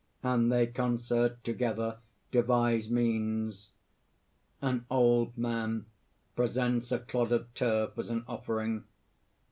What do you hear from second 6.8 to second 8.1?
a clod of turf as